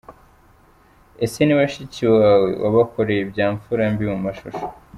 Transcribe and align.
Ese 1.25 1.39
ni 1.43 1.53
bashiki 1.59 2.03
bawe? 2.15 2.49
Wabakoreye 2.63 3.19
ibya 3.23 3.47
mfura 3.55 3.83
mbi 3.93 4.05
mu 4.13 4.19
mashusho. 4.25 4.63